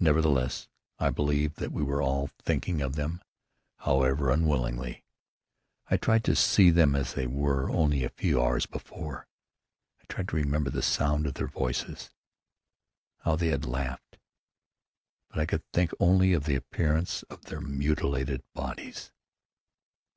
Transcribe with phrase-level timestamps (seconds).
[0.00, 0.68] Nevertheless,
[0.98, 3.22] I believe that we were all thinking of them,
[3.76, 5.04] however unwillingly.
[5.88, 9.28] I tried to see them as they were only a few hours before.
[10.02, 12.10] I tried to remember the sound of their voices,
[13.20, 14.18] how they had laughed;
[15.30, 19.12] but I could think only of the appearance of their mutilated bodies.